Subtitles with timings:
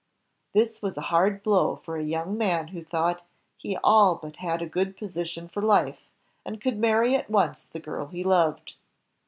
[0.53, 3.23] This was a hard blow for a young man who thought
[3.55, 5.99] he all but had a good position for life,
[6.43, 8.77] and could marry at once the girl he loved.